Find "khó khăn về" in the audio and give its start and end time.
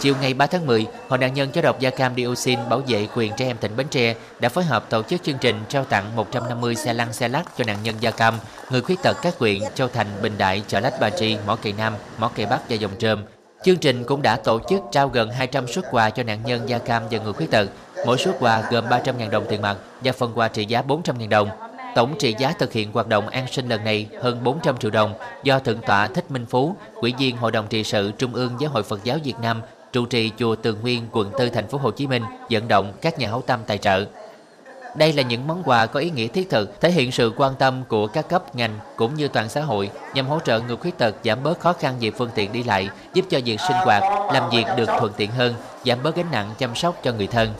41.60-42.10